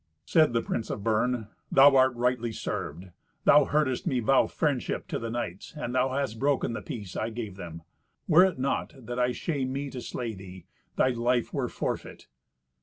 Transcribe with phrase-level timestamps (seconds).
[0.25, 3.11] Said the prince of Bern, "Thou art rightly served.
[3.45, 7.29] Thou heardest me vow friendship to the knights, and thou hast broken the peace I
[7.29, 7.83] gave them.
[8.27, 12.25] Were it not that I shame me to slay thee, thy life were forfeit."